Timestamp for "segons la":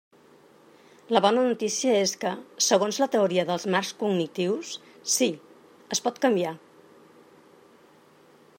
2.69-3.09